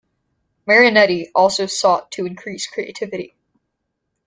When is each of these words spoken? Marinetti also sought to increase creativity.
Marinetti 0.65 1.27
also 1.35 1.67
sought 1.67 2.11
to 2.11 2.25
increase 2.25 2.65
creativity. 2.65 3.35